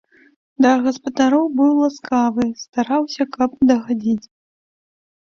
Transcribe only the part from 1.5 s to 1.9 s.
быў